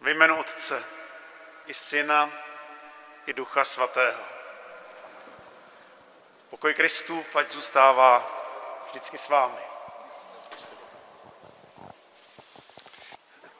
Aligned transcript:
Ve 0.00 0.10
jménu 0.10 0.40
Otce 0.40 0.84
i 1.66 1.74
Syna 1.74 2.30
i 3.26 3.32
Ducha 3.32 3.64
Svatého. 3.64 4.20
Pokoj 6.50 6.74
Kristův, 6.74 7.36
ať 7.36 7.48
zůstává 7.48 8.30
vždycky 8.90 9.18
s 9.18 9.28
vámi. 9.28 9.60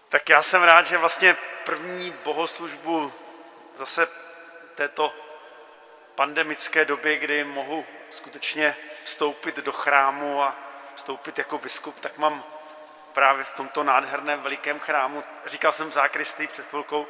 Tak 0.09 0.29
já 0.29 0.43
jsem 0.43 0.63
rád, 0.63 0.87
že 0.87 0.99
vlastně 0.99 1.37
první 1.65 2.11
bohoslužbu 2.11 3.13
zase 3.75 4.09
této 4.75 5.15
pandemické 6.15 6.85
době, 6.85 7.17
kdy 7.17 7.45
mohu 7.45 7.87
skutečně 8.11 8.77
vstoupit 9.05 9.57
do 9.57 9.73
chrámu 9.73 10.43
a 10.43 10.57
vstoupit 10.95 11.39
jako 11.39 11.59
biskup, 11.59 12.01
tak 12.01 12.19
mám 12.19 12.45
právě 13.13 13.45
v 13.45 13.51
tomto 13.51 13.83
nádherném 13.83 14.41
velikém 14.41 14.79
chrámu. 14.79 15.25
Říkal 15.47 15.73
jsem 15.73 15.93
zákristy 15.93 16.47
před 16.47 16.67
chvilkou, 16.67 17.07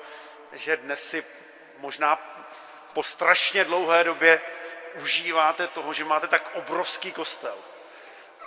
že 0.53 0.77
dnes 0.77 1.11
si 1.11 1.25
možná 1.79 2.19
po 2.93 3.03
strašně 3.03 3.65
dlouhé 3.65 4.05
době 4.05 4.41
užíváte 5.03 5.67
toho, 5.67 5.93
že 5.93 6.05
máte 6.05 6.29
tak 6.29 6.51
obrovský 6.55 7.13
kostel. 7.13 7.55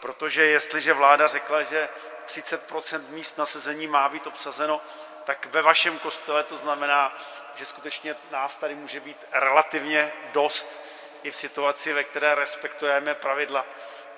Protože 0.01 0.45
jestliže 0.45 0.93
vláda 0.93 1.27
řekla, 1.27 1.63
že 1.63 1.89
30% 2.27 3.09
míst 3.09 3.37
na 3.37 3.45
sezení 3.45 3.87
má 3.87 4.09
být 4.09 4.27
obsazeno, 4.27 4.81
tak 5.23 5.45
ve 5.45 5.61
vašem 5.61 5.99
kostele 5.99 6.43
to 6.43 6.57
znamená, 6.57 7.17
že 7.55 7.65
skutečně 7.65 8.15
nás 8.31 8.55
tady 8.55 8.75
může 8.75 8.99
být 8.99 9.25
relativně 9.31 10.13
dost 10.31 10.81
i 11.23 11.31
v 11.31 11.35
situaci, 11.35 11.93
ve 11.93 12.03
které 12.03 12.35
respektujeme 12.35 13.15
pravidla, 13.15 13.65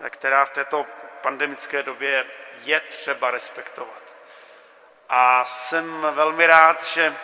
která 0.09 0.45
v 0.45 0.49
této 0.49 0.85
pandemické 1.25 1.83
době 1.83 2.25
je 2.63 2.79
třeba 2.79 3.31
respektovat. 3.31 4.03
A 5.09 5.45
jsem 5.45 6.01
velmi 6.01 6.47
rád, 6.47 6.83
že 6.83 7.15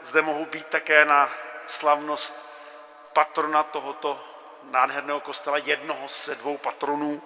zde 0.00 0.22
mohu 0.22 0.46
být 0.46 0.66
také 0.66 1.04
na 1.04 1.34
slavnost 1.66 2.48
patrona 3.12 3.62
tohoto 3.62 4.24
nádherného 4.62 5.20
kostela, 5.20 5.58
jednoho 5.58 6.08
ze 6.08 6.34
dvou 6.34 6.58
patronů, 6.58 7.22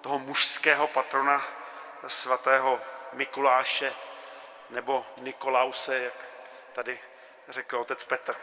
toho 0.00 0.18
mužského 0.18 0.86
patrona 0.86 1.44
svatého 2.06 2.80
Mikuláše 3.12 3.92
nebo 4.70 5.06
Nikolause, 5.16 5.98
jak 5.98 6.14
tady 6.72 7.00
řekl 7.48 7.78
otec 7.78 8.04
Petr. 8.04 8.36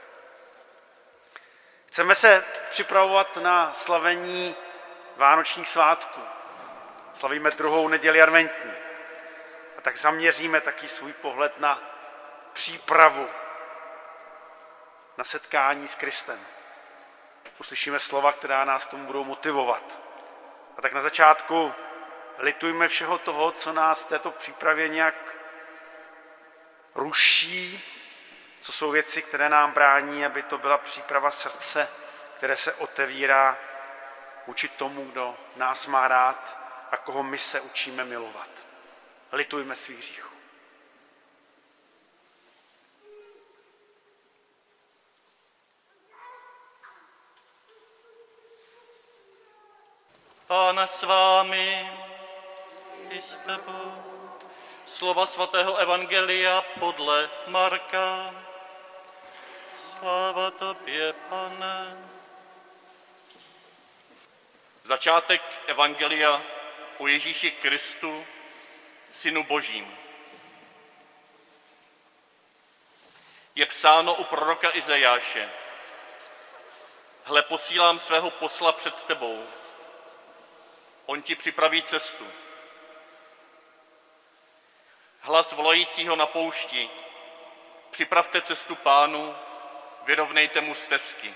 Chceme 1.86 2.16
se 2.16 2.45
připravovat 2.69 3.38
na 3.38 3.73
slavení 3.73 4.56
Vánočních 5.17 5.69
svátků. 5.69 6.22
Slavíme 7.14 7.52
druhou 7.52 7.88
neděli 7.88 8.22
adventní. 8.22 8.72
A 9.78 9.81
tak 9.81 9.97
zaměříme 9.97 10.61
taky 10.61 10.88
svůj 10.88 11.14
pohled 11.14 11.59
na 11.59 11.81
přípravu 12.53 13.28
na 15.17 15.23
setkání 15.23 15.88
s 15.88 15.95
Kristem. 15.95 16.39
Uslyšíme 17.59 18.00
slova, 18.00 18.31
která 18.31 18.66
nás 18.66 18.86
tomu 18.86 19.06
budou 19.06 19.23
motivovat. 19.23 20.00
A 20.78 20.81
tak 20.81 20.94
na 20.94 21.02
začátku 21.02 21.73
litujme 22.38 22.88
všeho 22.88 23.17
toho, 23.17 23.52
co 23.52 23.73
nás 23.73 24.02
v 24.02 24.08
této 24.08 24.31
přípravě 24.31 24.88
nějak 24.88 25.36
ruší, 26.95 27.84
co 28.59 28.72
jsou 28.72 28.91
věci, 28.91 29.22
které 29.22 29.50
nám 29.50 29.72
brání, 29.72 30.25
aby 30.25 30.44
to 30.44 30.58
byla 30.58 30.78
příprava 30.78 31.31
srdce, 31.31 31.89
které 32.38 32.56
se 32.56 32.73
otevírá 32.73 33.58
vůči 34.47 34.67
tomu, 34.67 35.06
kdo 35.06 35.38
nás 35.56 35.88
má 35.88 36.08
rád 36.08 36.62
a 36.94 36.97
koho 36.97 37.23
my 37.23 37.38
se 37.38 37.61
učíme 37.61 38.03
milovat. 38.05 38.49
Litujme 39.31 39.75
svých 39.75 39.97
hříchů. 39.97 40.33
Pána 50.47 50.88
s 50.88 51.03
vámi 51.03 51.91
i 53.09 53.22
s 53.22 53.38
tebou. 53.38 54.03
Slova 54.85 55.25
svatého 55.25 55.78
Evangelia 55.78 56.62
podle 56.79 57.29
Marka. 57.47 58.35
Sláva 59.78 60.51
tobě, 60.51 61.13
pane. 61.13 61.97
Začátek 64.84 65.41
Evangelia 65.68 66.41
o 67.03 67.08
Ježíši 67.08 67.52
Kristu, 67.52 68.25
Synu 69.12 69.44
Božím. 69.44 69.97
Je 73.56 73.66
psáno 73.66 74.16
u 74.16 74.24
proroka 74.24 74.75
Izajáše. 74.75 75.50
Hle, 77.24 77.42
posílám 77.42 78.00
svého 78.00 78.31
posla 78.31 78.72
před 78.72 79.03
tebou. 79.03 79.47
On 81.06 81.22
ti 81.22 81.36
připraví 81.36 81.84
cestu. 81.84 82.28
Hlas 85.19 85.52
volajícího 85.52 86.16
na 86.16 86.25
poušti. 86.25 86.90
Připravte 87.92 88.42
cestu 88.42 88.75
pánu, 88.75 89.36
vyrovnejte 90.06 90.62
mu 90.62 90.75
stezky. 90.75 91.34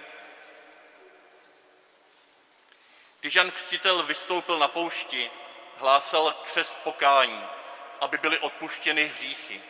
Když 3.20 3.36
Jan 3.36 3.52
Křtitel 3.52 4.04
vystoupil 4.04 4.60
na 4.60 4.68
poušti, 4.68 5.32
hlásal 5.80 6.34
křest 6.46 6.78
pokání, 6.84 7.44
aby 8.02 8.18
byly 8.18 8.40
odpuštěny 8.40 9.08
hříchy. 9.08 9.62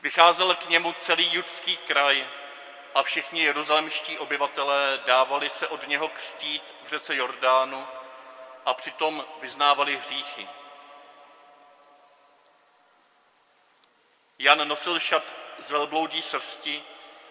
Vycházel 0.00 0.54
k 0.54 0.68
němu 0.68 0.92
celý 0.92 1.34
judský 1.34 1.76
kraj 1.76 2.28
a 2.94 3.02
všichni 3.02 3.42
jeruzalemští 3.42 4.18
obyvatelé 4.18 4.98
dávali 5.06 5.50
se 5.50 5.68
od 5.68 5.88
něho 5.88 6.08
křtít 6.08 6.62
v 6.82 6.88
řece 6.88 7.16
Jordánu 7.16 7.86
a 8.66 8.74
přitom 8.74 9.24
vyznávali 9.40 9.96
hříchy. 9.96 10.48
Jan 14.38 14.68
nosil 14.68 15.00
šat 15.00 15.22
z 15.58 15.70
velbloudí 15.70 16.22
srsti 16.22 16.84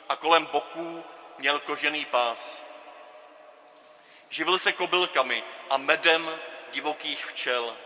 a 0.10 0.16
kolem 0.16 0.46
boků 0.46 1.04
měl 1.38 1.60
kožený 1.60 2.06
pás. 2.06 2.69
Živil 4.30 4.58
se 4.58 4.72
kobylkami 4.72 5.44
a 5.70 5.78
medem 5.78 6.40
divokých 6.72 7.26
včel. 7.26 7.78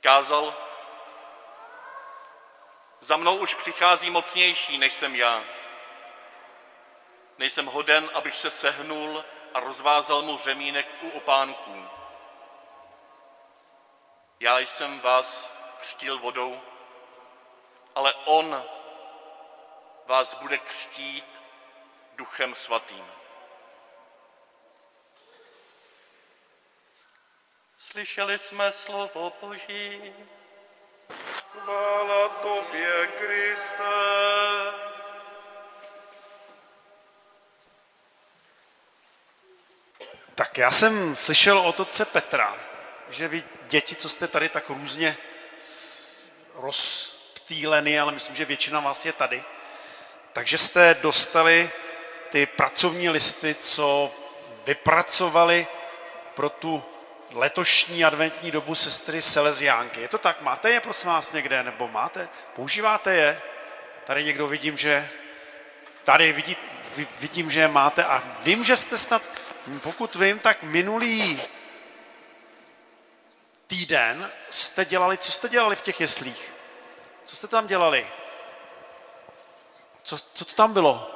Kázal, 0.00 0.56
za 3.00 3.16
mnou 3.16 3.36
už 3.36 3.54
přichází 3.54 4.10
mocnější, 4.10 4.78
než 4.78 4.92
jsem 4.92 5.14
já. 5.14 5.44
Nejsem 7.38 7.66
hoden, 7.66 8.10
abych 8.14 8.36
se 8.36 8.50
sehnul 8.50 9.24
a 9.54 9.60
rozvázal 9.60 10.22
mu 10.22 10.38
řemínek 10.38 10.86
u 11.02 11.10
opánků. 11.10 11.88
Já 14.40 14.58
jsem 14.58 15.00
vás 15.00 15.50
křtil 15.80 16.18
vodou, 16.18 16.60
ale 17.94 18.14
on 18.14 18.64
vás 20.06 20.34
bude 20.34 20.58
křtít 20.58 21.42
duchem 22.16 22.54
svatým. 22.54 23.23
Slyšeli 27.90 28.38
jsme 28.38 28.72
slovo 28.72 29.32
Boží. 29.40 30.12
Chvála 31.52 32.28
tobě, 32.28 33.06
Kriste. 33.06 33.84
Tak 40.34 40.58
já 40.58 40.70
jsem 40.70 41.16
slyšel 41.16 41.58
od 41.58 41.80
otce 41.80 42.04
Petra, 42.04 42.56
že 43.08 43.28
vy 43.28 43.44
děti, 43.68 43.96
co 43.96 44.08
jste 44.08 44.28
tady 44.28 44.48
tak 44.48 44.70
různě 44.70 45.16
rozptýleny, 46.54 48.00
ale 48.00 48.12
myslím, 48.12 48.36
že 48.36 48.44
většina 48.44 48.80
vás 48.80 49.06
je 49.06 49.12
tady, 49.12 49.44
takže 50.32 50.58
jste 50.58 50.96
dostali 51.02 51.70
ty 52.30 52.46
pracovní 52.46 53.08
listy, 53.10 53.54
co 53.54 54.14
vypracovali 54.66 55.66
pro 56.34 56.48
tu 56.48 56.93
letošní 57.34 58.04
adventní 58.04 58.50
dobu 58.50 58.74
sestry 58.74 59.22
Seleziánky. 59.22 60.00
Je 60.00 60.08
to 60.08 60.18
tak? 60.18 60.40
Máte 60.40 60.70
je 60.70 60.80
prosím 60.80 61.08
vás 61.10 61.32
někde? 61.32 61.62
Nebo 61.62 61.88
máte? 61.88 62.28
Používáte 62.56 63.14
je? 63.14 63.42
Tady 64.04 64.24
někdo 64.24 64.46
vidím, 64.46 64.76
že 64.76 65.08
tady 66.04 66.32
vidí, 66.32 66.56
vidím, 67.20 67.50
že 67.50 67.60
je 67.60 67.68
máte 67.68 68.04
a 68.04 68.22
vím, 68.42 68.64
že 68.64 68.76
jste 68.76 68.98
snad, 68.98 69.22
pokud 69.82 70.14
vím, 70.14 70.38
tak 70.38 70.62
minulý 70.62 71.42
týden 73.66 74.30
jste 74.50 74.84
dělali, 74.84 75.18
co 75.18 75.32
jste 75.32 75.48
dělali 75.48 75.76
v 75.76 75.82
těch 75.82 76.00
jeslích? 76.00 76.52
Co 77.24 77.36
jste 77.36 77.48
tam 77.48 77.66
dělali? 77.66 78.06
Co, 80.02 80.18
co 80.34 80.44
to 80.44 80.54
tam 80.54 80.72
bylo? 80.72 81.10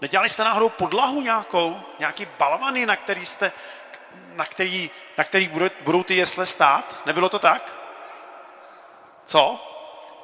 Nedělali 0.00 0.28
jste 0.28 0.44
náhodou 0.44 0.68
podlahu 0.68 1.20
nějakou? 1.20 1.80
Nějaký 1.98 2.26
balvany, 2.38 2.86
na 2.86 2.96
který 2.96 3.26
jste 3.26 3.52
na 4.34 4.44
který, 4.44 4.90
na 5.18 5.24
který 5.24 5.48
budou, 5.48 5.66
budou 5.80 6.02
ty 6.02 6.14
jesle 6.16 6.46
stát? 6.46 6.96
Nebylo 7.06 7.28
to 7.28 7.38
tak? 7.38 7.72
Co? 9.24 9.66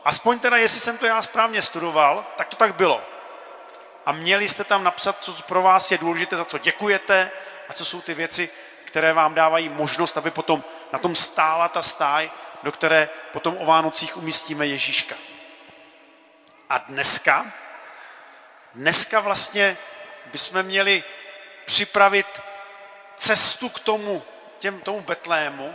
Aspoň 0.05 0.39
teda, 0.39 0.57
jestli 0.57 0.81
jsem 0.81 0.99
to 0.99 1.07
já 1.07 1.23
správně 1.23 1.63
studoval, 1.63 2.27
tak 2.37 2.49
to 2.49 2.57
tak 2.57 2.75
bylo. 2.75 3.03
A 4.07 4.13
měli 4.13 4.49
jste 4.49 4.65
tam 4.65 4.85
napsat, 4.85 5.17
co 5.21 5.33
pro 5.33 5.63
vás 5.63 5.91
je 5.91 5.99
důležité, 5.99 6.37
za 6.37 6.45
co 6.45 6.59
děkujete 6.59 7.31
a 7.69 7.73
co 7.73 7.85
jsou 7.85 8.01
ty 8.01 8.15
věci, 8.15 8.49
které 8.85 9.13
vám 9.13 9.35
dávají 9.35 9.69
možnost, 9.69 10.17
aby 10.17 10.31
potom 10.31 10.65
na 10.93 10.99
tom 10.99 11.15
stála 11.15 11.69
ta 11.69 11.83
stáj, 11.83 12.31
do 12.63 12.73
které 12.73 13.09
potom 13.33 13.57
o 13.59 13.67
Vánocích 13.67 14.17
umístíme 14.17 14.67
Ježíška. 14.67 15.15
A 16.71 16.79
dneska, 16.79 17.47
dneska 18.75 19.21
vlastně 19.21 19.77
bychom 20.27 20.63
měli 20.63 21.05
připravit 21.65 22.27
cestu 23.17 23.69
k 23.69 23.81
tomu, 23.81 24.23
těm, 24.59 24.81
tomu 24.81 25.01
Betlému 25.01 25.75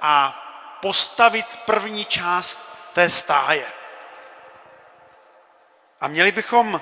a 0.00 0.40
postavit 0.82 1.46
první 1.64 2.04
část 2.04 2.60
té 2.92 3.10
stáje. 3.10 3.66
A 6.00 6.08
měli 6.08 6.32
bychom 6.32 6.80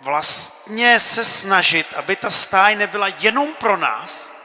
vlastně 0.00 1.00
se 1.00 1.24
snažit, 1.24 1.86
aby 1.94 2.16
ta 2.16 2.30
stáj 2.30 2.76
nebyla 2.76 3.08
jenom 3.08 3.54
pro 3.54 3.76
nás, 3.76 4.36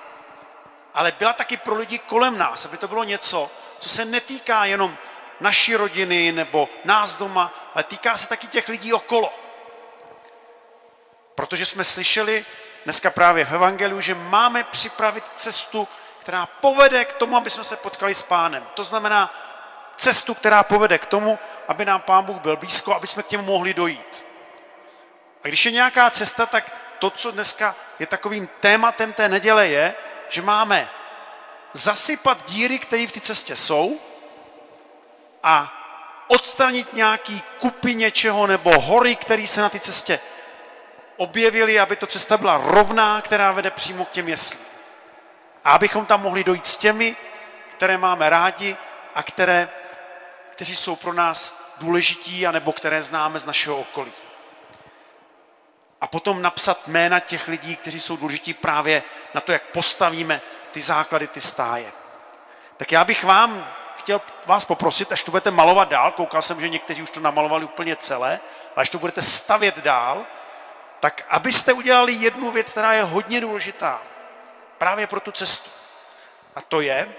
ale 0.94 1.11
byla 1.11 1.33
taky 1.33 1.57
pro 1.57 1.75
lidi 1.75 2.00
kolem 2.00 2.38
nás, 2.38 2.65
aby 2.65 2.77
to 2.77 2.88
bylo 2.88 3.03
něco, 3.03 3.51
co 3.79 3.89
se 3.89 4.06
netýká 4.06 4.65
jenom 4.65 4.97
naší 5.39 5.75
rodiny 5.75 6.31
nebo 6.31 6.69
nás 6.83 7.18
doma, 7.18 7.53
ale 7.75 7.83
týká 7.83 8.18
se 8.18 8.29
taky 8.29 8.47
těch 8.47 8.69
lidí 8.69 8.94
okolo. 8.94 9.33
Protože 11.35 11.65
jsme 11.65 11.83
slyšeli 11.83 12.45
dneska 12.85 13.09
právě 13.09 13.45
v 13.45 13.53
Evangeliu, 13.53 14.01
že 14.01 14.15
máme 14.15 14.63
připravit 14.63 15.27
cestu, 15.33 15.87
která 16.19 16.45
povede 16.45 17.05
k 17.05 17.13
tomu, 17.13 17.37
aby 17.37 17.49
jsme 17.49 17.63
se 17.63 17.75
potkali 17.75 18.15
s 18.15 18.21
pánem. 18.21 18.67
To 18.73 18.83
znamená 18.83 19.33
cestu, 19.95 20.33
která 20.33 20.63
povede 20.63 20.97
k 20.97 21.05
tomu, 21.05 21.39
aby 21.67 21.85
nám 21.85 22.01
pán 22.01 22.25
Bůh 22.25 22.41
byl 22.41 22.57
blízko, 22.57 22.95
aby 22.95 23.07
jsme 23.07 23.23
k 23.23 23.31
němu 23.31 23.43
mohli 23.43 23.73
dojít. 23.73 24.23
A 25.43 25.47
když 25.47 25.65
je 25.65 25.71
nějaká 25.71 26.09
cesta, 26.09 26.45
tak 26.45 26.73
to, 26.99 27.09
co 27.09 27.31
dneska 27.31 27.75
je 27.99 28.07
takovým 28.07 28.49
tématem 28.59 29.13
té 29.13 29.29
neděle, 29.29 29.67
je, 29.67 29.95
že 30.29 30.41
máme 30.41 30.89
zasypat 31.73 32.45
díry, 32.45 32.79
které 32.79 33.07
v 33.07 33.11
té 33.11 33.19
cestě 33.19 33.55
jsou 33.55 33.99
a 35.43 35.73
odstranit 36.27 36.93
nějaký 36.93 37.43
kupy 37.59 37.95
něčeho 37.95 38.47
nebo 38.47 38.81
hory, 38.81 39.15
které 39.15 39.47
se 39.47 39.61
na 39.61 39.69
té 39.69 39.79
cestě 39.79 40.19
objevily, 41.17 41.79
aby 41.79 41.95
to 41.95 42.07
cesta 42.07 42.38
byla 42.38 42.57
rovná, 42.57 43.21
která 43.21 43.51
vede 43.51 43.71
přímo 43.71 44.06
k 44.06 44.12
těm 44.12 44.29
jeslím. 44.29 44.65
A 45.63 45.71
abychom 45.71 46.06
tam 46.06 46.21
mohli 46.21 46.44
dojít 46.44 46.65
s 46.65 46.77
těmi, 46.77 47.15
které 47.69 47.97
máme 47.97 48.29
rádi 48.29 48.77
a 49.15 49.23
které, 49.23 49.69
kteří 50.51 50.75
jsou 50.75 50.95
pro 50.95 51.13
nás 51.13 51.71
důležití, 51.77 52.47
anebo 52.47 52.73
které 52.73 53.03
známe 53.03 53.39
z 53.39 53.45
našeho 53.45 53.77
okolí. 53.77 54.12
A 56.01 56.07
potom 56.07 56.41
napsat 56.41 56.88
jména 56.88 57.19
těch 57.19 57.47
lidí, 57.47 57.75
kteří 57.75 58.00
jsou 58.00 58.18
důležití 58.18 58.53
právě 58.53 59.03
na 59.33 59.41
to, 59.41 59.51
jak 59.51 59.63
postavíme 59.63 60.41
ty 60.71 60.81
základy, 60.81 61.27
ty 61.27 61.41
stáje. 61.41 61.91
Tak 62.77 62.91
já 62.91 63.03
bych 63.03 63.23
vám 63.23 63.68
chtěl 63.97 64.21
vás 64.45 64.65
poprosit, 64.65 65.11
až 65.11 65.23
to 65.23 65.31
budete 65.31 65.51
malovat 65.51 65.89
dál, 65.89 66.11
koukal 66.11 66.41
jsem, 66.41 66.61
že 66.61 66.69
někteří 66.69 67.01
už 67.01 67.09
to 67.09 67.19
namalovali 67.19 67.65
úplně 67.65 67.95
celé, 67.95 68.29
ale 68.75 68.83
až 68.83 68.89
to 68.89 69.00
budete 69.00 69.21
stavět 69.21 69.77
dál, 69.77 70.25
tak 71.00 71.25
abyste 71.30 71.74
udělali 71.74 72.13
jednu 72.13 72.51
věc, 72.51 72.71
která 72.71 72.94
je 72.94 73.03
hodně 73.03 73.42
důležitá 73.42 74.01
právě 74.77 75.07
pro 75.07 75.19
tu 75.19 75.31
cestu. 75.31 75.69
A 76.56 76.62
to 76.62 76.81
je, 76.81 77.15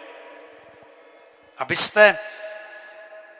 abyste 1.58 2.18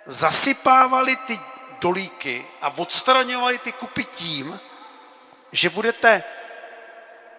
zasypávali 0.07 1.17
ty 1.17 1.41
dolíky 1.81 2.47
a 2.63 2.73
odstraňovali 2.77 3.59
ty 3.59 3.73
kupy 3.73 4.05
tím, 4.05 4.61
že 5.53 5.71
budete 5.71 6.25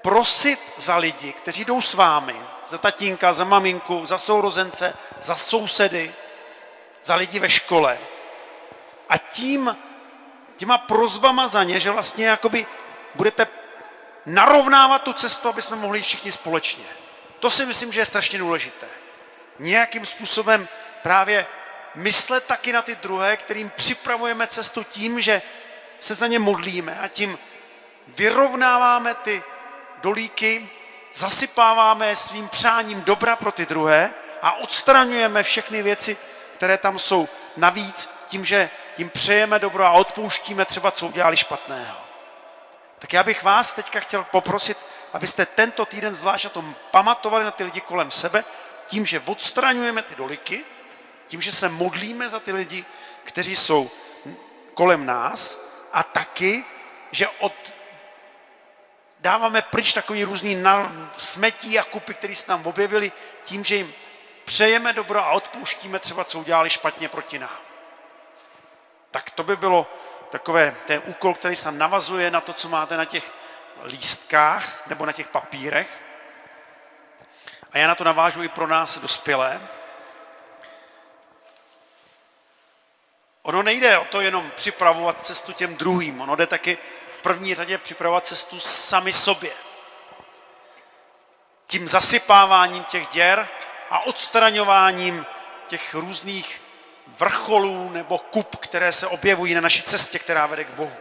prosit 0.01 0.73
za 0.77 0.97
lidi, 0.97 1.33
kteří 1.33 1.65
jdou 1.65 1.81
s 1.81 1.93
vámi, 1.93 2.35
za 2.65 2.77
tatínka, 2.77 3.33
za 3.33 3.43
maminku, 3.43 4.05
za 4.05 4.17
sourozence, 4.17 4.93
za 5.21 5.35
sousedy, 5.35 6.13
za 7.03 7.15
lidi 7.15 7.39
ve 7.39 7.49
škole. 7.49 7.99
A 9.09 9.17
tím, 9.17 9.77
těma 10.57 10.77
prozbama 10.77 11.47
za 11.47 11.63
ně, 11.63 11.79
že 11.79 11.91
vlastně 11.91 12.27
jakoby 12.27 12.65
budete 13.15 13.47
narovnávat 14.25 15.03
tu 15.03 15.13
cestu, 15.13 15.49
aby 15.49 15.61
jsme 15.61 15.75
mohli 15.75 16.01
všichni 16.01 16.31
společně. 16.31 16.85
To 17.39 17.49
si 17.49 17.65
myslím, 17.65 17.91
že 17.91 18.01
je 18.01 18.05
strašně 18.05 18.39
důležité. 18.39 18.87
Nějakým 19.59 20.05
způsobem 20.05 20.67
právě 21.01 21.47
myslet 21.95 22.45
taky 22.45 22.73
na 22.73 22.81
ty 22.81 22.95
druhé, 22.95 23.37
kterým 23.37 23.71
připravujeme 23.75 24.47
cestu 24.47 24.83
tím, 24.83 25.21
že 25.21 25.41
se 25.99 26.15
za 26.15 26.27
ně 26.27 26.39
modlíme 26.39 26.99
a 26.99 27.07
tím 27.07 27.39
vyrovnáváme 28.07 29.13
ty 29.13 29.43
dolíky, 30.01 30.69
zasypáváme 31.13 32.15
svým 32.15 32.47
přáním 32.47 33.01
dobra 33.01 33.35
pro 33.35 33.51
ty 33.51 33.65
druhé 33.65 34.13
a 34.41 34.51
odstraňujeme 34.51 35.43
všechny 35.43 35.83
věci, 35.83 36.17
které 36.55 36.77
tam 36.77 36.99
jsou 36.99 37.29
navíc 37.57 38.09
tím, 38.27 38.45
že 38.45 38.69
jim 38.97 39.09
přejeme 39.09 39.59
dobro 39.59 39.85
a 39.85 39.91
odpouštíme 39.91 40.65
třeba, 40.65 40.91
co 40.91 41.07
udělali 41.07 41.37
špatného. 41.37 42.06
Tak 42.99 43.13
já 43.13 43.23
bych 43.23 43.43
vás 43.43 43.73
teďka 43.73 43.99
chtěl 43.99 44.23
poprosit, 44.23 44.77
abyste 45.13 45.45
tento 45.45 45.85
týden 45.85 46.15
zvlášť 46.15 46.43
na 46.43 46.49
tom 46.49 46.75
pamatovali 46.91 47.45
na 47.45 47.51
ty 47.51 47.63
lidi 47.63 47.81
kolem 47.81 48.11
sebe, 48.11 48.43
tím, 48.85 49.05
že 49.05 49.21
odstraňujeme 49.25 50.01
ty 50.01 50.15
doliky, 50.15 50.65
tím, 51.27 51.41
že 51.41 51.51
se 51.51 51.69
modlíme 51.69 52.29
za 52.29 52.39
ty 52.39 52.51
lidi, 52.51 52.85
kteří 53.23 53.55
jsou 53.55 53.91
kolem 54.73 55.05
nás 55.05 55.61
a 55.93 56.03
taky, 56.03 56.65
že 57.11 57.27
od, 57.27 57.53
dáváme 59.19 59.61
pryč 59.61 59.93
takový 59.93 60.23
různý 60.23 60.63
smetí 61.17 61.79
a 61.79 61.83
kupy, 61.83 62.13
které 62.13 62.35
se 62.35 62.51
nám 62.51 62.67
objevily, 62.67 63.11
tím, 63.41 63.63
že 63.63 63.75
jim 63.75 63.93
přejeme 64.45 64.93
dobro 64.93 65.25
a 65.25 65.31
odpouštíme 65.31 65.99
třeba, 65.99 66.23
co 66.23 66.39
udělali 66.39 66.69
špatně 66.69 67.09
proti 67.09 67.39
nám. 67.39 67.59
Tak 69.11 69.31
to 69.31 69.43
by 69.43 69.55
bylo 69.55 69.87
takové, 70.29 70.75
ten 70.85 71.01
úkol, 71.05 71.33
který 71.33 71.55
se 71.55 71.71
navazuje 71.71 72.31
na 72.31 72.41
to, 72.41 72.53
co 72.53 72.69
máte 72.69 72.97
na 72.97 73.05
těch 73.05 73.31
lístkách 73.83 74.87
nebo 74.87 75.05
na 75.05 75.11
těch 75.11 75.27
papírech. 75.27 76.01
A 77.71 77.77
já 77.77 77.87
na 77.87 77.95
to 77.95 78.03
navážu 78.03 78.43
i 78.43 78.47
pro 78.47 78.67
nás 78.67 78.97
dospělé. 78.97 79.61
Ono 83.41 83.63
nejde 83.63 83.97
o 83.97 84.05
to 84.05 84.21
jenom 84.21 84.51
připravovat 84.51 85.25
cestu 85.25 85.53
těm 85.53 85.77
druhým, 85.77 86.21
ono 86.21 86.35
jde 86.35 86.47
taky 86.47 86.77
v 87.11 87.17
první 87.17 87.55
řadě 87.55 87.77
připravovat 87.77 88.25
cestu 88.25 88.59
sami 88.59 89.13
sobě. 89.13 89.51
Tím 91.67 91.87
zasypáváním 91.87 92.83
těch 92.83 93.07
děr 93.07 93.47
a 93.89 93.99
odstraňováním 93.99 95.25
těch 95.67 95.93
různých 95.93 96.61
vrcholů 97.19 97.89
nebo 97.89 98.17
kup, 98.17 98.55
které 98.55 98.91
se 98.91 99.07
objevují 99.07 99.53
na 99.53 99.61
naší 99.61 99.81
cestě, 99.81 100.19
která 100.19 100.45
vede 100.45 100.63
k 100.63 100.69
Bohu. 100.69 100.93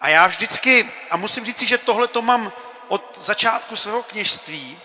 A 0.00 0.08
já 0.08 0.26
vždycky, 0.26 0.92
a 1.10 1.16
musím 1.16 1.44
říct, 1.44 1.62
že 1.62 1.78
tohle 1.78 2.08
to 2.08 2.22
mám 2.22 2.52
od 2.88 3.18
začátku 3.20 3.76
svého 3.76 4.02
kněžství, 4.02 4.78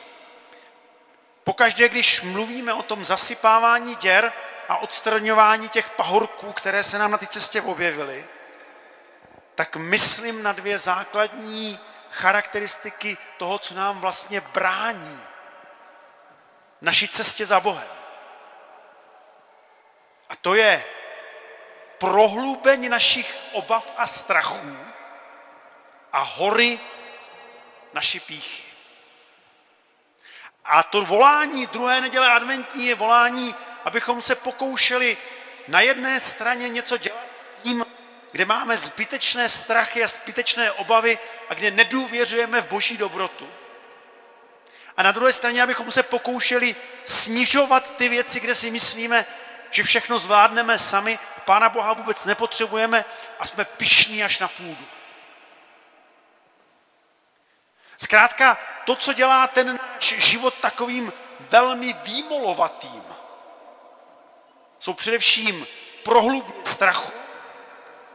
pokaždé, 1.44 1.90
když 1.90 2.22
mluvíme 2.22 2.74
o 2.74 2.84
tom 2.84 3.06
zasypávání 3.06 3.96
děr 3.96 4.34
a 4.70 4.78
odstraňování 4.78 5.70
těch 5.70 5.90
pahorků, 5.90 6.54
které 6.54 6.84
se 6.84 6.98
nám 6.98 7.12
na 7.12 7.18
té 7.18 7.28
cestě 7.28 7.62
objevily, 7.62 8.26
tak 9.56 9.76
myslím 9.76 10.44
na 10.44 10.52
dvě 10.52 10.78
základní 10.78 11.80
charakteristiky 12.12 13.18
toho, 13.38 13.60
co 13.60 13.76
nám 13.76 14.00
vlastně 14.00 14.42
brání 14.42 15.22
naší 16.82 17.08
cestě 17.08 17.46
za 17.46 17.60
Bohem. 17.60 17.97
A 20.30 20.36
to 20.36 20.56
je 20.56 20.86
prohlubeň 21.98 22.90
našich 22.90 23.36
obav 23.52 23.94
a 23.98 24.08
strachů 24.08 24.78
a 26.14 26.20
hory 26.20 26.80
naší 27.94 28.20
píchy. 28.20 28.64
A 30.66 30.84
to 30.84 31.06
volání 31.06 31.68
druhé 31.68 32.02
neděle 32.02 32.32
adventní 32.32 32.88
je 32.88 32.96
volání, 32.96 33.56
abychom 33.86 34.22
se 34.22 34.36
pokoušeli 34.36 35.18
na 35.68 35.82
jedné 35.82 36.20
straně 36.20 36.70
něco 36.70 36.98
dělat 36.98 37.28
s 37.32 37.48
tím, 37.64 37.86
kde 38.32 38.46
máme 38.46 38.78
zbytečné 38.78 39.50
strachy 39.50 40.04
a 40.04 40.08
zbytečné 40.08 40.72
obavy 40.72 41.20
a 41.50 41.54
kde 41.54 41.72
nedůvěřujeme 41.72 42.62
v 42.62 42.68
boží 42.68 42.98
dobrotu. 42.98 43.50
A 44.98 45.04
na 45.04 45.12
druhé 45.12 45.34
straně, 45.34 45.64
abychom 45.64 45.92
se 45.92 46.04
pokoušeli 46.04 46.76
snižovat 47.06 47.98
ty 47.98 48.10
věci, 48.10 48.40
kde 48.40 48.56
si 48.56 48.72
myslíme, 48.72 49.26
že 49.72 49.84
všechno 49.84 50.20
zvládneme 50.20 50.80
sami, 50.80 51.20
Pána 51.46 51.70
Boha 51.70 51.94
vůbec 51.94 52.26
nepotřebujeme 52.26 53.06
a 53.40 53.46
jsme 53.46 53.66
pišní 53.66 54.24
až 54.24 54.40
na 54.40 54.48
půdu. 54.48 54.86
Zkrátka, 57.98 58.58
to, 58.86 58.96
co 58.96 59.14
dělá 59.14 59.48
ten 59.48 59.80
náš 59.94 60.04
život 60.18 60.54
takovým 60.54 61.14
velmi 61.40 61.94
výmolovatým, 61.94 63.04
jsou 64.80 64.94
především 64.94 65.68
prohlubně 66.04 66.54
strachu 66.64 67.14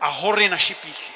a 0.01 0.07
hory 0.07 0.49
naší 0.49 0.75
píchy. 0.75 1.13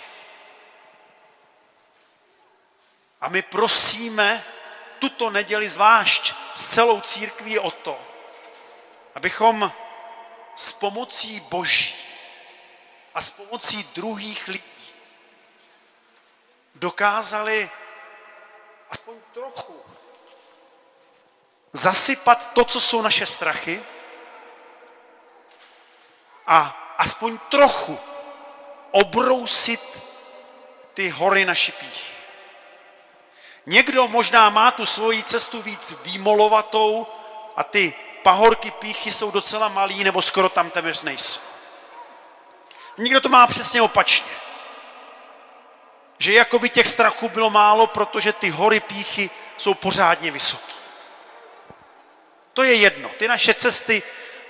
A 3.21 3.29
my 3.29 3.43
prosíme 3.43 4.45
tuto 4.99 5.31
neděli 5.31 5.69
zvlášť 5.69 6.35
s 6.55 6.67
celou 6.67 7.01
církví 7.01 7.59
o 7.59 7.71
to, 7.71 8.01
abychom 9.15 9.73
s 10.57 10.73
pomocí 10.73 11.41
Boží 11.41 11.95
a 13.15 13.21
s 13.21 13.31
pomocí 13.31 13.85
druhých 13.95 14.49
lidí 14.49 14.95
dokázali 16.75 17.71
aspoň 18.91 19.15
trochu 19.35 19.81
zasypat 21.73 22.53
to, 22.53 22.65
co 22.65 22.81
jsou 22.81 23.03
naše 23.03 23.27
strachy 23.27 23.83
a 26.47 26.95
aspoň 26.99 27.39
trochu 27.39 27.99
obrousit 28.91 30.03
ty 30.95 31.09
hory 31.09 31.45
naší 31.45 31.73
píchy. 31.73 32.17
Někdo 33.67 34.09
možná 34.09 34.51
má 34.51 34.71
tu 34.71 34.87
svoji 34.87 35.23
cestu 35.23 35.63
víc 35.63 36.03
výmolovatou 36.03 37.07
a 37.57 37.65
ty 37.65 37.95
pahorky 38.27 38.71
píchy 38.71 39.11
jsou 39.11 39.31
docela 39.31 39.69
malý 39.69 40.05
nebo 40.05 40.23
skoro 40.23 40.49
tam 40.49 40.71
téměř 40.71 41.03
nejsou. 41.03 41.41
Někdo 42.99 43.21
to 43.21 43.29
má 43.29 43.47
přesně 43.47 43.83
opačně. 43.83 44.33
Že 46.19 46.33
jako 46.33 46.59
by 46.59 46.69
těch 46.69 46.87
strachů 46.87 47.29
bylo 47.29 47.51
málo, 47.51 47.87
protože 47.87 48.33
ty 48.33 48.51
hory 48.51 48.81
píchy 48.81 49.31
jsou 49.57 49.75
pořádně 49.75 50.31
vysoké. 50.31 50.73
To 52.53 52.63
je 52.63 52.75
jedno. 52.75 53.11
Ty 53.17 53.29
naše 53.29 53.55
cesty 53.55 54.03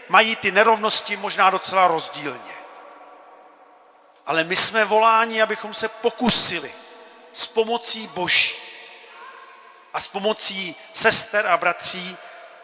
mají 0.09 0.37
ty 0.37 0.53
nerovnosti 0.53 1.17
možná 1.17 1.51
docela 1.51 1.89
rozdílně. 1.89 2.57
Ale 4.27 4.45
my 4.45 4.57
jsme 4.57 4.85
voláni, 4.85 5.43
abychom 5.43 5.75
se 5.75 5.89
pokusili 5.89 6.73
s 7.33 7.47
pomocí 7.47 8.07
Boží 8.07 8.55
a 9.95 10.01
s 10.01 10.09
pomocí 10.09 10.77
sester 10.93 11.47
a 11.47 11.57
bratří 11.57 12.17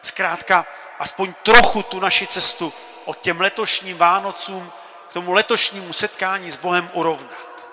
zkrátka 0.02 0.66
aspoň 1.02 1.34
trochu 1.42 1.82
tu 1.82 2.00
naši 2.00 2.26
cestu 2.26 2.72
od 3.04 3.20
těm 3.20 3.40
letošním 3.40 3.98
Vánocům 3.98 4.72
k 5.08 5.12
tomu 5.12 5.32
letošnímu 5.32 5.92
setkání 5.92 6.50
s 6.50 6.56
Bohem 6.56 6.90
urovnat. 6.92 7.66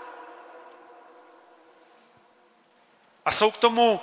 A 3.25 3.31
jsou 3.31 3.51
k 3.51 3.57
tomu 3.57 4.01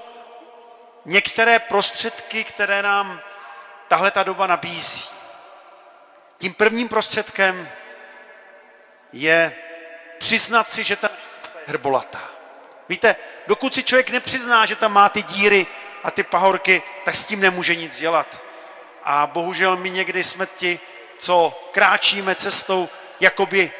některé 1.05 1.59
prostředky, 1.59 2.45
které 2.45 2.83
nám 2.83 3.21
tahle 3.89 4.11
ta 4.11 4.23
doba 4.23 4.47
nabízí. 4.47 5.05
Tím 6.39 6.55
prvním 6.55 6.89
prostředkem 6.89 7.69
je 9.13 9.57
přiznat 10.19 10.71
si, 10.71 10.85
že 10.85 10.97
ta 10.97 11.11
cesta 11.41 11.59
je 11.59 11.65
hrbolatá. 11.67 12.23
Víte, 12.89 13.17
dokud 13.47 13.75
si 13.75 13.83
člověk 13.83 14.11
nepřizná, 14.11 14.67
že 14.67 14.77
tam 14.77 14.93
má 14.93 15.09
ty 15.09 15.23
díry 15.23 15.67
a 16.05 16.11
ty 16.11 16.23
pahorky, 16.23 16.83
tak 17.05 17.17
s 17.17 17.27
tím 17.27 17.41
nemůže 17.41 17.75
nic 17.75 17.99
dělat. 17.99 18.46
A 19.09 19.27
bohužel 19.27 19.77
my 19.77 19.91
někdy 19.91 20.25
jsme 20.25 20.47
ti, 20.47 20.81
co 21.19 21.69
kráčíme 21.73 22.35
cestou, 22.35 22.89
jakoby 23.21 23.73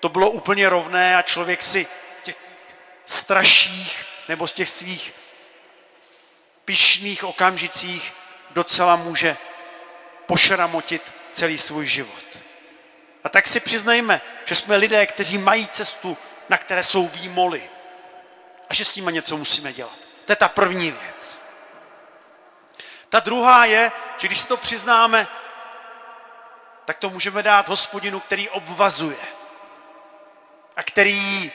to 0.00 0.08
bylo 0.08 0.30
úplně 0.30 0.68
rovné 0.68 1.16
a 1.16 1.22
člověk 1.22 1.62
si 1.62 1.86
těch 2.22 2.36
straších 3.06 4.04
nebo 4.28 4.46
z 4.48 4.52
těch 4.52 4.70
svých 4.70 5.12
pišných 6.64 7.24
okamžicích 7.24 8.12
docela 8.50 8.96
může 8.96 9.36
pošramotit 10.26 11.12
celý 11.32 11.58
svůj 11.58 11.86
život. 11.86 12.38
A 13.24 13.28
tak 13.28 13.48
si 13.48 13.60
přiznejme, 13.60 14.20
že 14.44 14.54
jsme 14.54 14.76
lidé, 14.76 15.06
kteří 15.06 15.38
mají 15.38 15.68
cestu, 15.68 16.18
na 16.48 16.58
které 16.58 16.82
jsou 16.82 17.08
výmoly 17.08 17.70
a 18.70 18.74
že 18.74 18.84
s 18.84 18.96
nimi 18.96 19.12
něco 19.12 19.36
musíme 19.36 19.72
dělat. 19.72 19.98
To 20.24 20.32
je 20.32 20.36
ta 20.36 20.48
první 20.48 20.90
věc. 20.90 21.41
Ta 23.12 23.20
druhá 23.20 23.64
je, 23.64 23.92
že 24.16 24.28
když 24.28 24.38
si 24.38 24.48
to 24.48 24.56
přiznáme, 24.56 25.28
tak 26.84 26.98
to 26.98 27.10
můžeme 27.10 27.42
dát 27.42 27.68
hospodinu, 27.68 28.20
který 28.20 28.48
obvazuje 28.48 29.26
a 30.76 30.82
který 30.82 31.52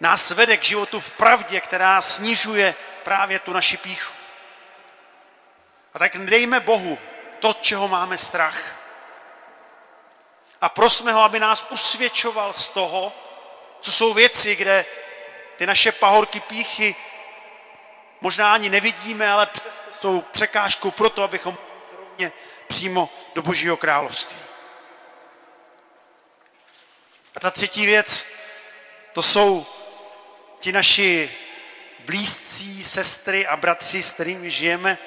nás 0.00 0.30
vede 0.30 0.56
k 0.56 0.64
životu 0.64 1.00
v 1.00 1.10
pravdě, 1.10 1.60
která 1.60 2.02
snižuje 2.02 2.74
právě 3.02 3.38
tu 3.38 3.52
naši 3.52 3.76
píchu. 3.76 4.14
A 5.94 5.98
tak 5.98 6.18
dejme 6.18 6.60
Bohu 6.60 6.98
to, 7.38 7.52
čeho 7.52 7.88
máme 7.88 8.18
strach. 8.18 8.74
A 10.60 10.68
prosme 10.68 11.12
ho, 11.12 11.22
aby 11.22 11.40
nás 11.40 11.66
usvědčoval 11.70 12.52
z 12.52 12.68
toho, 12.68 13.12
co 13.80 13.92
jsou 13.92 14.14
věci, 14.14 14.56
kde 14.56 14.84
ty 15.56 15.66
naše 15.66 15.92
pahorky 15.92 16.40
píchy 16.40 16.96
možná 18.20 18.52
ani 18.52 18.70
nevidíme, 18.70 19.32
ale 19.32 19.46
přesto 19.46 19.83
jsou 20.04 20.20
překážkou 20.20 20.90
pro 20.90 21.10
to, 21.10 21.22
abychom 21.22 21.58
rovně 21.98 22.32
přímo 22.66 23.08
do 23.34 23.42
Božího 23.42 23.76
království. 23.76 24.36
A 27.36 27.40
ta 27.40 27.50
třetí 27.50 27.86
věc, 27.86 28.26
to 29.12 29.22
jsou 29.22 29.66
ti 30.60 30.72
naši 30.72 31.34
blízcí 31.98 32.84
sestry 32.84 33.46
a 33.46 33.56
bratři, 33.56 34.02
s 34.02 34.12
kterými 34.12 34.50
žijeme, 34.50 34.98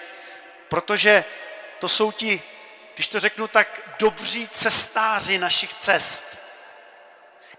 protože 0.70 1.26
to 1.80 1.90
jsou 1.90 2.12
ti, 2.12 2.42
když 2.94 3.08
to 3.08 3.20
řeknu 3.20 3.48
tak, 3.48 3.96
dobří 4.00 4.48
cestáři 4.48 5.38
našich 5.38 5.74
cest, 5.74 6.38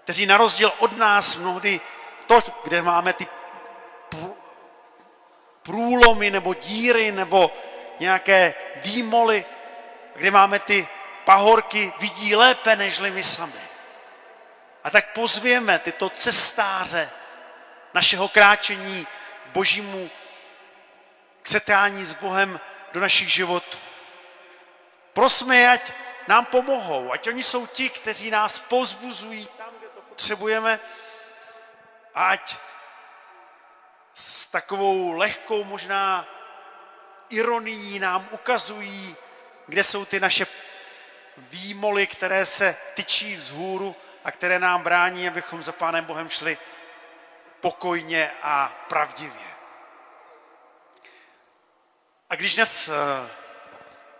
kteří 0.04 0.26
na 0.26 0.36
rozdíl 0.36 0.72
od 0.78 0.96
nás 0.96 1.36
mnohdy 1.36 1.80
to, 2.26 2.40
kde 2.64 2.82
máme 2.82 3.12
ty 3.12 3.26
průlomy 5.68 6.30
nebo 6.30 6.54
díry 6.54 7.12
nebo 7.12 7.52
nějaké 8.00 8.54
výmoly, 8.76 9.44
kde 10.14 10.30
máme 10.30 10.58
ty 10.58 10.88
pahorky, 11.24 11.92
vidí 12.00 12.34
lépe 12.34 12.76
nežli 12.76 13.10
my 13.10 13.22
sami. 13.22 13.60
A 14.84 14.90
tak 14.90 15.12
pozvěme 15.12 15.78
tyto 15.78 16.10
cestáře 16.10 17.10
našeho 17.94 18.28
kráčení 18.28 19.06
božímu 19.52 20.10
k 21.42 21.48
setkání 21.48 22.04
s 22.04 22.12
Bohem 22.12 22.60
do 22.92 23.00
našich 23.00 23.28
životů. 23.32 23.78
Prosme 25.12 25.68
ať 25.68 25.92
nám 26.28 26.44
pomohou, 26.44 27.12
ať 27.12 27.28
oni 27.28 27.42
jsou 27.42 27.66
ti, 27.66 27.88
kteří 27.90 28.30
nás 28.30 28.58
pozbuzují 28.58 29.48
tam, 29.58 29.68
kde 29.78 29.88
to 29.88 30.00
potřebujeme, 30.00 30.80
ať 32.14 32.56
s 34.18 34.46
takovou 34.46 35.12
lehkou 35.12 35.64
možná 35.64 36.26
ironií 37.28 37.98
nám 37.98 38.28
ukazují, 38.30 39.16
kde 39.66 39.84
jsou 39.84 40.04
ty 40.04 40.20
naše 40.20 40.46
výmoly, 41.36 42.06
které 42.06 42.46
se 42.46 42.76
tyčí 42.94 43.36
vzhůru 43.36 43.96
a 44.24 44.30
které 44.30 44.58
nám 44.58 44.82
brání, 44.82 45.28
abychom 45.28 45.62
za 45.62 45.72
Pánem 45.72 46.04
Bohem 46.04 46.30
šli 46.30 46.58
pokojně 47.60 48.32
a 48.42 48.86
pravdivě. 48.88 49.46
A 52.30 52.34
když 52.34 52.54
dnes 52.54 52.88
eh, 52.88 52.92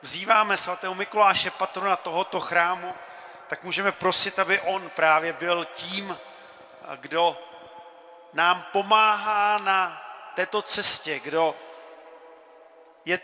vzýváme 0.03 0.57
svatého 0.57 0.95
Mikuláše, 0.95 1.51
patrona 1.51 1.97
tohoto 1.97 2.41
chrámu, 2.41 2.95
tak 3.49 3.65
můžeme 3.65 3.93
prosit, 3.93 4.39
aby 4.39 4.61
on 4.61 4.91
právě 4.91 5.33
byl 5.33 5.65
tím, 5.65 6.19
eh, 6.19 6.97
kdo 6.97 7.48
nám 8.33 8.67
pomáhá 8.73 9.59
na 9.59 10.05
této 10.35 10.63
cestě, 10.63 11.21
kdo 11.21 11.55
je 13.05 13.21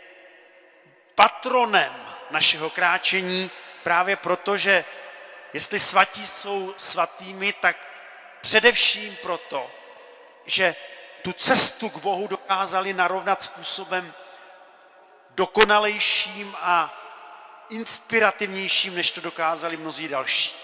patronem 1.15 2.05
našeho 2.31 2.69
kráčení 2.69 3.51
právě 3.83 4.15
proto, 4.15 4.57
že 4.57 4.85
jestli 5.53 5.79
svatí 5.79 6.27
jsou 6.27 6.73
svatými, 6.77 7.53
tak 7.53 7.77
především 8.41 9.15
proto, 9.21 9.71
že 10.45 10.75
tu 11.21 11.33
cestu 11.33 11.89
k 11.89 11.97
Bohu 11.97 12.27
dokázali 12.27 12.93
narovnat 12.93 13.43
způsobem 13.43 14.13
dokonalejším 15.29 16.55
a 16.59 16.93
inspirativnějším, 17.69 18.95
než 18.95 19.11
to 19.11 19.21
dokázali 19.21 19.77
mnozí 19.77 20.07
další. 20.07 20.55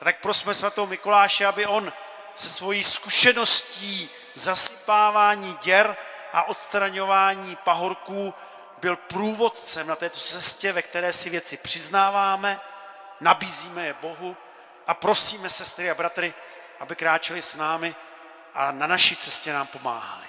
A 0.00 0.04
tak 0.04 0.20
prosme 0.20 0.54
svatou 0.54 0.86
Mikuláše, 0.86 1.46
aby 1.46 1.66
on 1.66 1.92
se 2.34 2.48
svojí 2.48 2.84
zkušeností 2.84 4.10
zasypávání 4.34 5.56
děr 5.62 5.96
a 6.32 6.42
odstraňování 6.48 7.56
pahorků 7.56 8.34
byl 8.78 8.96
průvodcem 8.96 9.86
na 9.86 9.96
této 9.96 10.18
cestě, 10.18 10.72
ve 10.72 10.82
které 10.82 11.12
si 11.12 11.30
věci 11.30 11.56
přiznáváme, 11.56 12.60
nabízíme 13.20 13.86
je 13.86 13.94
Bohu 13.94 14.36
a 14.86 14.94
prosíme 14.94 15.50
sestry 15.50 15.90
a 15.90 15.94
bratry, 15.94 16.34
aby 16.80 16.96
kráčeli 16.96 17.42
s 17.42 17.56
námi 17.56 17.94
a 18.54 18.72
na 18.72 18.86
naší 18.86 19.16
cestě 19.16 19.52
nám 19.52 19.66
pomáhali. 19.66 20.26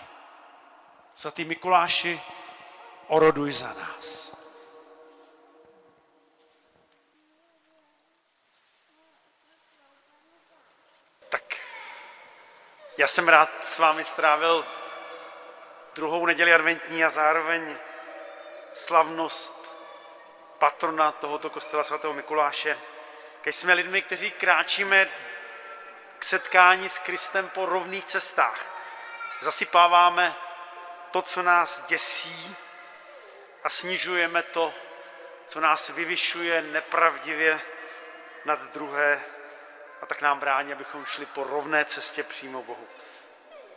Svatý 1.16 1.46
Mikuláši, 1.46 2.22
oroduj 3.08 3.52
za 3.52 3.68
nás. 3.68 4.38
Já 12.98 13.08
jsem 13.08 13.28
rád 13.28 13.50
s 13.64 13.80
vámi 13.80 14.04
strávil 14.04 14.66
druhou 15.96 16.26
neděli 16.26 16.54
adventní 16.54 17.04
a 17.04 17.10
zároveň 17.10 17.78
slavnost 18.74 19.76
patrona 20.58 21.12
tohoto 21.12 21.50
kostela 21.50 21.84
svatého 21.84 22.14
Mikuláše. 22.14 22.78
Když 23.42 23.56
jsme 23.56 23.74
lidmi, 23.74 24.02
kteří 24.02 24.32
kráčíme 24.32 25.10
k 26.20 26.24
setkání 26.24 26.90
s 26.90 27.00
Kristem 27.00 27.50
po 27.50 27.66
rovných 27.66 28.06
cestách. 28.06 28.66
Zasypáváme 29.40 30.36
to, 31.12 31.22
co 31.22 31.42
nás 31.42 31.86
děsí 31.88 32.56
a 33.64 33.70
snižujeme 33.70 34.44
to, 34.44 34.74
co 35.48 35.60
nás 35.60 35.90
vyvyšuje 35.90 36.62
nepravdivě 36.62 37.62
nad 38.46 38.64
druhé 38.64 39.24
a 40.06 40.08
tak 40.08 40.22
nám 40.22 40.40
brání, 40.40 40.74
abychom 40.74 41.06
šli 41.06 41.26
po 41.26 41.44
rovné 41.44 41.86
cestě 41.86 42.24
přímo 42.24 42.64
Bohu. 42.64 42.88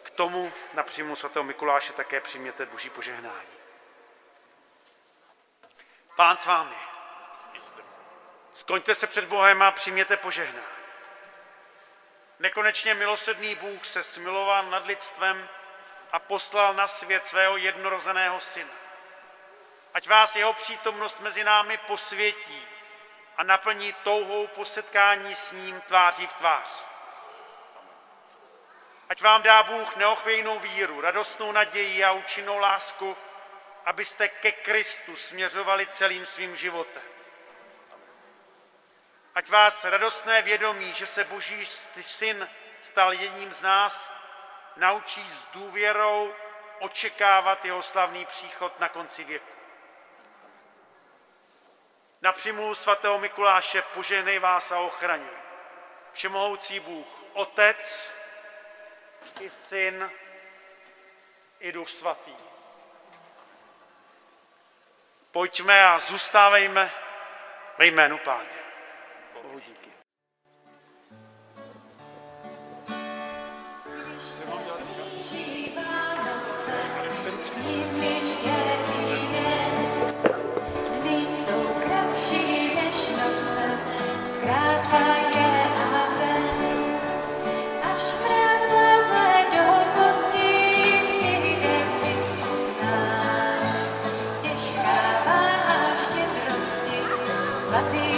K 0.02 0.10
tomu 0.10 0.52
na 0.74 0.82
příjmu 0.82 1.16
svatého 1.16 1.42
Mikuláše 1.42 1.92
také 1.92 2.20
přijměte 2.20 2.66
boží 2.66 2.90
požehnání. 2.90 3.56
Pán 6.16 6.38
s 6.38 6.46
vámi. 6.46 6.76
Skoňte 8.54 8.94
se 8.94 9.06
před 9.06 9.24
Bohem 9.24 9.62
a 9.62 9.70
přijměte 9.70 10.16
požehnání. 10.16 10.66
Nekonečně 12.38 12.94
milosrdný 12.94 13.54
Bůh 13.54 13.84
se 13.84 14.02
smiloval 14.02 14.70
nad 14.70 14.86
lidstvem 14.86 15.48
a 16.12 16.18
poslal 16.18 16.74
na 16.74 16.88
svět 16.88 17.26
svého 17.26 17.56
jednorozeného 17.56 18.40
syna. 18.40 18.74
Ať 19.94 20.08
vás 20.08 20.36
jeho 20.36 20.52
přítomnost 20.52 21.20
mezi 21.20 21.44
námi 21.44 21.76
posvětí 21.76 22.77
a 23.38 23.42
naplní 23.42 23.92
touhou 23.92 24.46
po 24.46 24.64
setkání 24.64 25.34
s 25.34 25.52
ním 25.52 25.80
tváří 25.80 26.26
v 26.26 26.32
tvář. 26.32 26.86
Ať 29.08 29.22
vám 29.22 29.42
dá 29.42 29.62
Bůh 29.62 29.96
neochvějnou 29.96 30.58
víru, 30.58 31.00
radostnou 31.00 31.52
naději 31.52 32.04
a 32.04 32.12
účinnou 32.12 32.58
lásku, 32.58 33.16
abyste 33.84 34.28
ke 34.28 34.52
Kristu 34.52 35.16
směřovali 35.16 35.86
celým 35.86 36.26
svým 36.26 36.56
životem. 36.56 37.02
Ať 39.34 39.48
vás 39.48 39.84
radostné 39.84 40.42
vědomí, 40.42 40.92
že 40.92 41.06
se 41.06 41.24
Boží 41.24 41.66
syn 42.00 42.48
stal 42.80 43.12
jedním 43.12 43.52
z 43.52 43.62
nás, 43.62 44.12
naučí 44.76 45.28
s 45.28 45.44
důvěrou 45.44 46.34
očekávat 46.78 47.64
jeho 47.64 47.82
slavný 47.82 48.26
příchod 48.26 48.80
na 48.80 48.88
konci 48.88 49.24
věku. 49.24 49.57
Na 52.22 52.32
přímluvu 52.32 52.74
svatého 52.74 53.18
Mikuláše 53.18 53.82
požehnej 53.82 54.38
vás 54.38 54.72
a 54.72 54.78
ochraňuj. 54.78 55.36
Všemohoucí 56.12 56.80
Bůh, 56.80 57.06
Otec 57.32 58.14
i 59.40 59.50
Syn 59.50 60.10
i 61.60 61.72
Duch 61.72 61.88
Svatý. 61.88 62.34
Pojďme 65.30 65.84
a 65.84 65.98
zůstávejme 65.98 66.92
ve 67.78 67.86
jménu 67.86 68.18
Páně. 68.18 68.58
Bohu 69.32 69.58
díky. 69.58 69.87
Náš. 97.70 98.17